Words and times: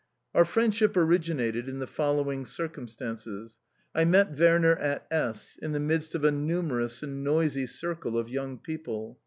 Our 0.33 0.45
friendship 0.45 0.97
originated 0.97 1.69
in 1.69 1.77
the 1.77 1.85
following 1.85 2.43
circumstances. 2.47 3.59
I 3.93 4.03
met 4.03 4.35
Werner 4.35 4.75
at 4.77 5.05
S, 5.11 5.59
in 5.61 5.73
the 5.73 5.79
midst 5.79 6.15
of 6.15 6.23
a 6.23 6.31
numerous 6.31 7.03
and 7.03 7.23
noisy 7.23 7.67
circle 7.67 8.17
of 8.17 8.27
young 8.27 8.57
people. 8.57 9.19